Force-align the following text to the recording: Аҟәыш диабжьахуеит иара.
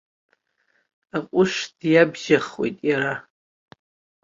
Аҟәыш 1.15 1.53
диабжьахуеит 1.77 2.77
иара. 2.89 3.13